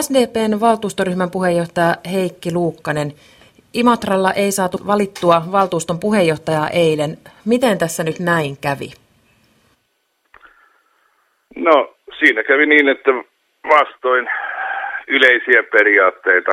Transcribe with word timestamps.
SDPn 0.00 0.60
valtuustoryhmän 0.60 1.30
puheenjohtaja 1.30 1.96
Heikki 2.12 2.52
Luukkanen, 2.52 3.12
Imatralla 3.74 4.32
ei 4.32 4.52
saatu 4.52 4.78
valittua 4.86 5.42
valtuuston 5.52 6.00
puheenjohtajaa 6.00 6.68
eilen. 6.68 7.16
Miten 7.44 7.78
tässä 7.78 8.04
nyt 8.04 8.18
näin 8.18 8.56
kävi? 8.60 8.90
No, 11.56 11.94
siinä 12.18 12.42
kävi 12.42 12.66
niin, 12.66 12.88
että 12.88 13.10
vastoin 13.68 14.28
yleisiä 15.08 15.62
periaatteita 15.62 16.52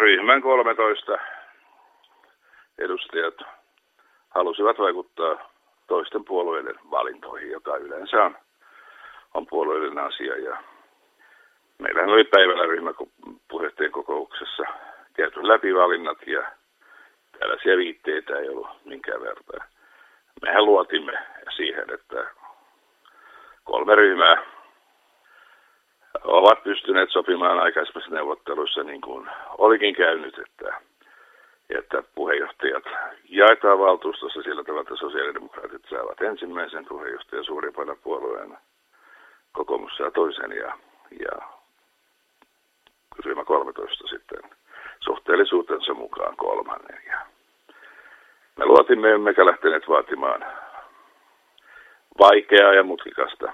ryhmän 0.00 0.42
13 0.42 1.18
edustajat 2.78 3.34
halusivat 4.28 4.78
vaikuttaa 4.78 5.50
toisten 5.86 6.24
puolueiden 6.24 6.74
valintoihin, 6.90 7.50
joka 7.50 7.76
yleensä 7.76 8.24
on, 8.24 8.36
on 9.38 9.46
puolueiden 9.46 9.98
asia. 9.98 10.36
Ja 10.36 10.56
meillähän 11.78 12.10
oli 12.10 12.24
päivällä 12.24 12.66
ryhmäpuheenjohtajien 12.66 13.92
kokouksessa 13.92 14.62
käyty 15.14 15.48
läpi 15.48 15.74
valinnat 15.74 16.26
ja 16.26 16.42
tällaisia 17.38 17.76
viitteitä 17.76 18.38
ei 18.38 18.48
ollut 18.48 18.68
minkään 18.84 19.20
verran. 19.20 19.68
Mehän 20.42 20.64
luotimme 20.64 21.12
siihen, 21.56 21.94
että 21.94 22.26
kolme 23.64 23.94
ryhmää 23.94 24.42
ovat 26.24 26.62
pystyneet 26.62 27.10
sopimaan 27.10 27.58
aikaisemmissa 27.58 28.14
neuvotteluissa 28.14 28.82
niin 28.82 29.00
kuin 29.00 29.28
olikin 29.58 29.94
käynyt, 29.94 30.38
että, 30.38 30.74
että 31.70 32.02
puheenjohtajat 32.14 32.84
jaetaan 33.28 33.78
valtuustossa 33.78 34.42
sillä 34.42 34.64
tavalla, 34.64 34.82
että 34.82 34.96
sosiaalidemokraatit 34.96 35.82
saavat 35.90 36.20
ensimmäisen 36.20 36.84
puheenjohtajan 36.84 37.44
suurimpana 37.44 37.96
puolueena, 38.02 38.58
kokoomus 39.58 39.96
saa 39.96 40.10
toisen 40.10 40.52
ja, 40.52 40.70
ja 41.24 41.34
ryhmä 43.24 43.44
13 43.44 44.06
sitten 44.06 44.42
suhteellisuutensa 45.00 45.94
mukaan 45.94 46.36
kolmannen. 46.36 47.02
Ja 47.06 47.18
me 48.56 48.66
luotimme, 48.66 49.12
emmekä 49.12 49.46
lähteneet 49.46 49.88
vaatimaan 49.88 50.40
vaikeaa 52.18 52.72
ja 52.74 52.84
mutkikasta 52.84 53.52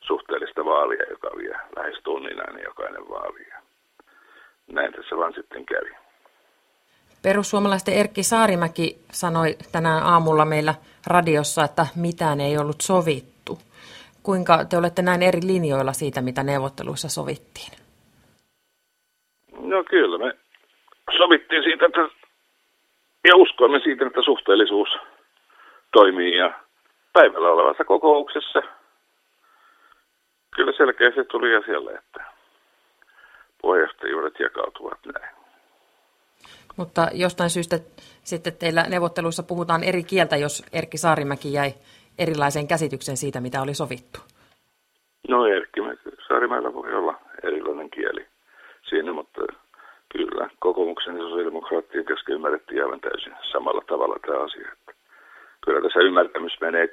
suhteellista 0.00 0.64
vaalia, 0.64 1.10
joka 1.10 1.30
vie 1.36 1.54
lähes 1.76 1.98
tunnin 2.02 2.40
aina 2.48 2.60
jokainen 2.60 3.08
vaali. 3.08 3.46
Näin 4.72 4.92
tässä 4.92 5.16
vaan 5.16 5.34
sitten 5.34 5.66
kävi. 5.66 5.90
Perussuomalaisten 7.22 7.94
Erkki 7.94 8.22
Saarimäki 8.22 8.98
sanoi 9.12 9.56
tänään 9.72 10.02
aamulla 10.02 10.44
meillä 10.44 10.74
radiossa, 11.06 11.64
että 11.64 11.86
mitään 11.96 12.40
ei 12.40 12.58
ollut 12.58 12.80
sovittu. 12.80 13.39
Kuinka 14.30 14.64
te 14.64 14.76
olette 14.76 15.02
näin 15.02 15.22
eri 15.22 15.40
linjoilla 15.46 15.92
siitä, 15.92 16.20
mitä 16.20 16.42
neuvotteluissa 16.42 17.08
sovittiin? 17.08 17.72
No 19.60 19.84
kyllä, 19.84 20.18
me 20.18 20.38
sovittiin 21.16 21.62
siitä, 21.62 21.86
että, 21.86 22.00
ja 23.28 23.36
uskoimme 23.36 23.80
siitä, 23.84 24.06
että 24.06 24.22
suhteellisuus 24.22 24.88
toimii 25.92 26.36
ja 26.36 26.52
päivällä 27.12 27.48
olevassa 27.48 27.84
kokouksessa– 27.84 28.62
kyllä 30.56 30.72
selkeästi 30.76 31.24
tuli 31.24 31.56
asialle, 31.56 31.92
että 31.92 32.24
puheenjohtajuudet 33.62 34.40
jakautuvat 34.40 34.98
näin. 35.14 35.34
Mutta 36.76 37.08
jostain 37.14 37.50
syystä 37.50 37.78
sitten 38.22 38.56
teillä 38.56 38.82
neuvotteluissa 38.82 39.42
puhutaan 39.42 39.84
eri 39.84 40.04
kieltä, 40.04 40.36
jos 40.36 40.62
Erkki 40.72 40.98
Saarimäki 40.98 41.52
jäi 41.52 41.74
erilaiseen 42.20 42.68
käsitykseen 42.68 43.16
siitä, 43.16 43.40
mitä 43.40 43.62
oli 43.62 43.74
sovittu. 43.74 44.20
No 45.28 45.46
Erkki 45.46 45.80
Saarimäellä 46.28 46.74
voi 46.74 46.94
olla 46.94 47.14
erilainen 47.44 47.90
kieli 47.90 48.26
siinä, 48.88 49.12
mutta 49.12 49.40
kyllä 50.12 50.50
kokoomuksen 50.58 51.16
ja 51.16 51.22
sosiaalidemokraattien 51.22 52.04
kesken 52.04 52.34
ymmärrettiin 52.34 52.82
aivan 52.82 53.00
täysin 53.00 53.32
samalla 53.52 53.82
tavalla 53.88 54.16
tämä 54.26 54.44
asia. 54.44 54.70
Kyllä 55.64 55.80
tässä 55.80 56.00
ymmärtämys 56.00 56.52
menee 56.60 56.86
3-2-1. 56.86 56.90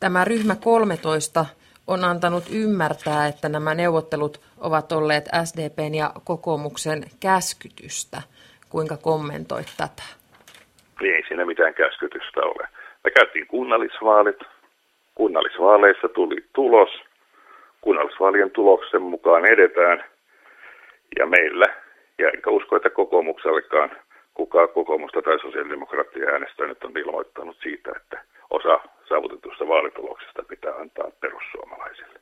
Tämä 0.00 0.24
ryhmä 0.24 0.56
13 0.56 1.46
on 1.86 2.04
antanut 2.04 2.44
ymmärtää, 2.50 3.26
että 3.26 3.48
nämä 3.48 3.74
neuvottelut 3.74 4.40
ovat 4.58 4.92
olleet 4.92 5.24
SDPn 5.44 5.94
ja 5.94 6.12
kokoomuksen 6.24 7.04
käskytystä. 7.20 8.22
Kuinka 8.68 8.96
kommentoit 8.96 9.74
tätä? 9.76 10.02
Ei 11.02 11.24
siinä 11.28 11.44
mitään 11.44 11.74
käskytystä 11.74 12.40
ole. 12.40 12.68
Me 13.04 13.10
käytiin 13.10 13.46
kunnallisvaalit. 13.46 14.40
Kunnallisvaaleissa 15.14 16.08
tuli 16.08 16.36
tulos. 16.54 16.90
Kunnallisvaalien 17.80 18.50
tuloksen 18.50 19.02
mukaan 19.02 19.44
edetään. 19.44 20.04
Ja 21.18 21.26
meillä, 21.26 21.66
ja 22.18 22.28
enkä 22.28 22.50
usko, 22.50 22.76
että 22.76 22.90
kokoomuksellekaan 22.90 23.90
kukaan 24.34 24.68
kokoomusta 24.68 25.22
tai 25.22 25.40
sosiaalidemokraattia 25.40 26.28
äänestänyt 26.28 26.84
on 26.84 26.98
ilmoittanut 26.98 27.56
siitä, 27.62 27.90
että 27.96 28.22
osa 28.50 28.80
saavutetusta 29.08 29.68
vaalituloksesta 29.68 30.42
pitää 30.42 30.74
antaa 30.74 31.10
perussuomalaisille. 31.20 32.18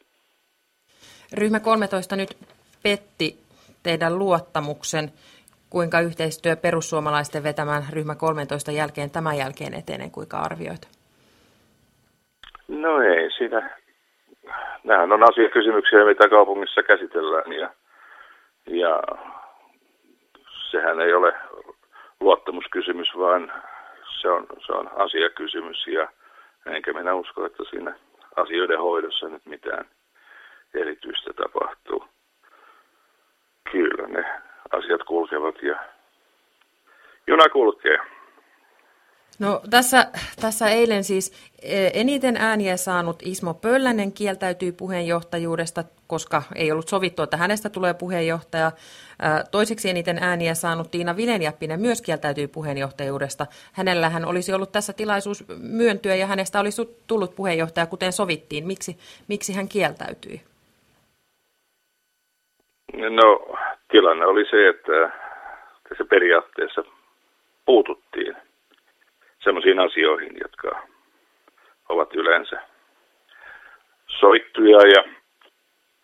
Ryhmä 1.33 1.61
13 1.61 2.17
nyt 2.17 2.37
petti 2.83 3.37
teidän 3.83 4.19
luottamuksen. 4.19 5.13
Kuinka 5.71 6.01
yhteistyö 6.01 6.57
perussuomalaisten 6.57 7.43
vetämään 7.43 7.83
ryhmä 7.93 8.15
13 8.15 8.71
jälkeen 8.73 9.11
tämän 9.11 9.37
jälkeen 9.39 9.75
etenee, 9.75 10.11
kuinka 10.11 10.39
arvioit? 10.39 10.89
No 12.69 13.01
ei 13.01 13.31
siinä. 13.31 13.71
Nämähän 14.85 15.13
on 15.13 15.23
asiakysymyksiä, 15.23 16.05
mitä 16.05 16.29
kaupungissa 16.29 16.83
käsitellään 16.83 17.53
ja, 17.53 17.71
ja 18.67 19.03
sehän 20.71 21.01
ei 21.01 21.15
ole 21.15 21.33
luottamuskysymys, 22.21 23.09
vaan 23.19 23.53
se 24.21 24.29
on, 24.29 24.47
se 24.67 24.73
on 24.73 24.91
asiakysymys 24.97 25.87
ja 25.87 26.09
enkä 26.67 26.93
minä 26.93 27.15
usko, 27.15 27.47
että 27.47 27.63
siinä 27.71 27.95
asioiden 28.37 28.79
hoidossa 28.79 29.29
nyt 29.29 29.47
mitään 29.47 29.85
erityistä 30.75 31.33
tapahtuu. 31.33 32.05
Kyllä 33.73 34.09
ne 34.09 34.25
asiat 34.75 35.03
kulkevat 35.03 35.63
ja 35.63 35.77
juna 37.27 37.49
kulkee. 37.49 37.99
No 39.39 39.61
tässä, 39.71 40.07
tässä 40.41 40.69
eilen 40.69 41.05
siis 41.05 41.33
e, 41.63 41.91
eniten 41.95 42.37
ääniä 42.37 42.77
saanut 42.77 43.23
Ismo 43.23 43.55
Pöllänen 43.55 44.13
kieltäytyi 44.13 44.73
puheenjohtajuudesta, 44.73 45.85
koska 46.07 46.43
ei 46.55 46.73
ollut 46.73 46.89
sovittu, 46.89 47.23
että 47.23 47.37
hänestä 47.37 47.71
tulee 47.71 47.95
puheenjohtaja. 47.95 48.73
Toiseksi 49.51 49.91
eniten 49.91 50.19
ääniä 50.19 50.55
saanut 50.55 50.91
Tiina 50.91 51.17
Vilenjäppinen 51.17 51.81
myös 51.81 52.03
kieltäytyi 52.03 52.47
puheenjohtajuudesta. 52.47 53.47
Hänellähän 53.73 54.25
olisi 54.25 54.53
ollut 54.53 54.73
tässä 54.73 54.93
tilaisuus 54.93 55.45
myöntyä 55.59 56.15
ja 56.15 56.27
hänestä 56.27 56.61
olisi 56.61 56.83
tullut 57.07 57.37
puheenjohtaja, 57.37 57.87
kuten 57.87 58.13
sovittiin. 58.13 58.67
Miksi, 58.67 58.99
miksi 59.29 59.53
hän 59.53 59.69
kieltäytyi? 59.69 60.41
No 62.93 63.57
tilanne 63.95 64.27
oli 64.27 64.45
se, 64.51 64.69
että 64.69 65.11
tässä 65.89 66.05
periaatteessa 66.05 66.85
puututtiin 67.65 68.37
sellaisiin 69.45 69.81
asioihin, 69.81 70.33
jotka 70.43 70.83
ovat 71.89 72.15
yleensä 72.15 72.61
sovittuja 74.07 74.79
ja 74.79 75.05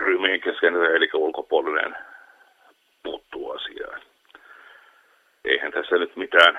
ryhmien 0.00 0.40
kesken, 0.40 0.74
eli 0.74 1.10
ulkopuolinen 1.14 1.96
puuttuu 3.02 3.50
asiaan. 3.50 4.00
Eihän 5.44 5.72
tässä 5.72 5.96
nyt 5.96 6.16
mitään. 6.16 6.58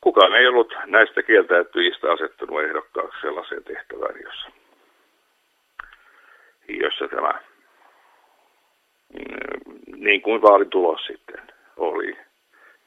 Kukaan 0.00 0.34
ei 0.34 0.46
ollut 0.46 0.74
näistä 0.86 1.22
kieltäytyjistä 1.22 2.12
asettunut 2.12 2.62
ehdokkaaksi 2.62 3.20
sellaiseen 3.20 3.64
tehtävään, 3.64 4.20
jossa, 4.24 4.50
jossa 6.68 7.08
tämä, 7.08 7.47
niin 10.00 10.22
kuin 10.22 10.42
vaalitulos 10.42 11.06
sitten 11.06 11.40
oli 11.76 12.16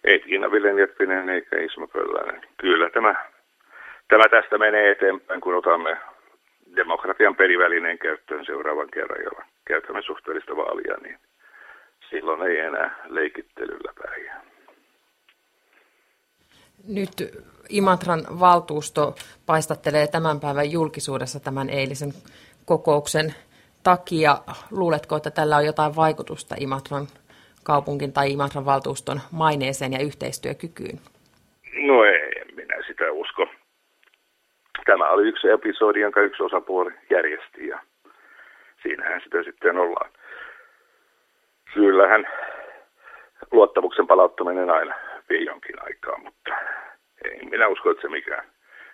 ei 0.04 0.20
Tiina 0.20 0.52
Vilenjeppinen 0.52 1.30
eikä 1.30 1.60
Ismo 1.60 1.88
Pöllänen. 1.88 2.42
Kyllä 2.58 2.90
tämä, 2.90 3.16
tämä 4.08 4.24
tästä 4.30 4.58
menee 4.58 4.92
eteenpäin, 4.92 5.42
kun 5.42 5.56
otamme 5.56 5.98
demokratian 6.76 7.36
perivälineen 7.36 7.98
käyttöön 7.98 8.46
seuraavan 8.46 8.88
kerran, 8.94 9.24
jolla 9.24 9.46
käytämme 9.66 10.02
suhteellista 10.02 10.56
vaalia, 10.56 10.98
niin 11.02 11.18
silloin 12.10 12.42
ei 12.42 12.60
enää 12.60 12.96
leikittelyllä 13.10 13.94
pärjää. 14.02 14.42
Nyt 16.88 17.12
Imatran 17.70 18.22
valtuusto 18.40 19.16
paistattelee 19.46 20.08
tämän 20.08 20.40
päivän 20.40 20.72
julkisuudessa 20.72 21.40
tämän 21.40 21.70
eilisen 21.70 22.14
kokouksen 22.66 23.36
takia. 23.84 24.38
Luuletko, 24.72 25.16
että 25.16 25.32
tällä 25.32 25.58
on 25.58 25.66
jotain 25.66 25.96
vaikutusta 25.96 26.56
Imatran 26.60 27.08
kaupunkin 27.64 28.14
tai 28.14 28.32
Imatran 28.32 28.66
valtuuston 28.66 29.20
maineeseen 29.32 29.94
ja 29.94 30.00
yhteistyökykyyn? 30.00 31.00
No 31.88 32.04
ei, 32.04 32.46
minä 32.56 32.76
sitä 32.88 33.12
usko. 33.12 33.48
tämä 34.86 35.10
oli 35.10 35.28
yksi 35.28 35.48
episodi, 35.50 36.00
jonka 36.00 36.22
yksi 36.22 36.44
osapuoli 36.44 36.92
järjesti 37.10 37.68
ja 37.68 37.80
siinähän 38.82 39.22
sitä 39.24 39.44
sitten 39.44 39.78
ollaan. 39.78 40.12
Kyllähän 41.74 42.28
luottamuksen 43.52 44.08
palauttaminen 44.08 44.70
aina 44.70 44.96
vie 45.30 45.42
jonkin 45.42 45.84
aikaa, 45.84 46.18
mutta 46.18 46.52
ei 47.26 47.46
minä 47.46 47.68
usko, 47.68 47.92
että 47.92 48.02
se 48.02 48.08
mikään 48.08 48.46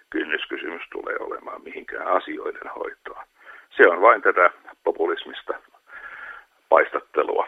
kynnyskysymys 0.09 0.81
tulee 0.91 1.15
olemaan 1.19 1.63
mihinkään 1.63 2.07
asioiden 2.07 2.71
hoitoon. 2.75 3.25
Se 3.69 3.87
on 3.89 4.01
vain 4.01 4.21
tätä 4.21 4.49
populismista 4.83 5.53
paistattelua, 6.69 7.47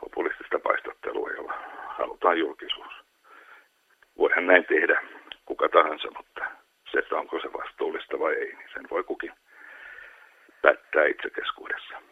populistista 0.00 0.58
paistattelua, 0.58 1.30
jolla 1.30 1.54
halutaan 1.86 2.38
julkisuus. 2.38 2.92
Voihan 4.18 4.46
näin 4.46 4.64
tehdä 4.64 5.02
kuka 5.46 5.68
tahansa, 5.68 6.08
mutta 6.16 6.44
se, 6.92 6.98
että 6.98 7.16
onko 7.16 7.40
se 7.40 7.52
vastuullista 7.52 8.18
vai 8.18 8.34
ei, 8.34 8.52
niin 8.54 8.68
sen 8.72 8.86
voi 8.90 9.04
kukin 9.04 9.32
päättää 10.62 11.04
itse 11.04 11.30
keskuudessaan. 11.30 12.10